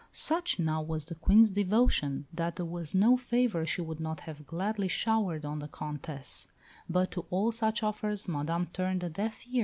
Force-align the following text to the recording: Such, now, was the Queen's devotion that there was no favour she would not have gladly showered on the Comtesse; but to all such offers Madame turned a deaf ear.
Such, 0.11 0.57
now, 0.57 0.81
was 0.81 1.05
the 1.05 1.13
Queen's 1.13 1.51
devotion 1.51 2.25
that 2.33 2.55
there 2.55 2.65
was 2.65 2.95
no 2.95 3.15
favour 3.17 3.67
she 3.67 3.81
would 3.81 3.99
not 3.99 4.21
have 4.21 4.47
gladly 4.47 4.87
showered 4.87 5.45
on 5.45 5.59
the 5.59 5.67
Comtesse; 5.67 6.47
but 6.89 7.11
to 7.11 7.27
all 7.29 7.51
such 7.51 7.83
offers 7.83 8.27
Madame 8.27 8.65
turned 8.73 9.03
a 9.03 9.09
deaf 9.11 9.43
ear. 9.51 9.59